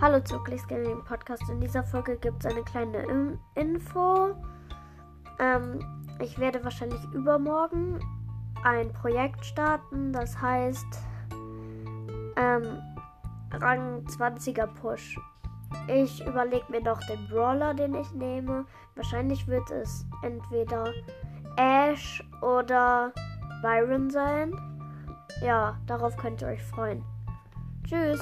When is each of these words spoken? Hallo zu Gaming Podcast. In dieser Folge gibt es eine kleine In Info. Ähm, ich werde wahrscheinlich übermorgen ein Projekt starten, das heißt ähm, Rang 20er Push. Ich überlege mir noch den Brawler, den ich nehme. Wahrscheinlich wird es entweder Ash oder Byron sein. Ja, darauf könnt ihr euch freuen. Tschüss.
Hallo 0.00 0.20
zu 0.20 0.40
Gaming 0.68 1.02
Podcast. 1.02 1.42
In 1.50 1.60
dieser 1.60 1.82
Folge 1.82 2.16
gibt 2.18 2.44
es 2.44 2.52
eine 2.52 2.62
kleine 2.62 2.98
In 2.98 3.36
Info. 3.56 4.32
Ähm, 5.40 5.80
ich 6.22 6.38
werde 6.38 6.62
wahrscheinlich 6.62 7.02
übermorgen 7.12 7.98
ein 8.62 8.92
Projekt 8.92 9.44
starten, 9.44 10.12
das 10.12 10.40
heißt 10.40 10.86
ähm, 12.36 12.78
Rang 13.54 14.04
20er 14.06 14.68
Push. 14.68 15.18
Ich 15.88 16.24
überlege 16.24 16.70
mir 16.70 16.80
noch 16.80 17.00
den 17.08 17.26
Brawler, 17.26 17.74
den 17.74 17.96
ich 17.96 18.12
nehme. 18.12 18.66
Wahrscheinlich 18.94 19.48
wird 19.48 19.68
es 19.72 20.06
entweder 20.22 20.92
Ash 21.56 22.22
oder 22.40 23.12
Byron 23.62 24.10
sein. 24.10 24.54
Ja, 25.42 25.76
darauf 25.86 26.16
könnt 26.16 26.40
ihr 26.40 26.48
euch 26.48 26.62
freuen. 26.62 27.02
Tschüss. 27.82 28.20